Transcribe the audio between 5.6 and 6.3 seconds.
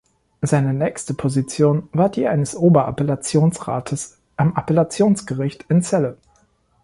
in Celle.